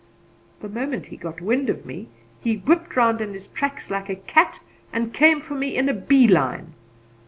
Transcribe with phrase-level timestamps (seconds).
[0.61, 2.09] The moment he got wind of me,
[2.39, 4.59] he whipped round in his tracks like a cat
[4.91, 6.73] and came for me in a bee line.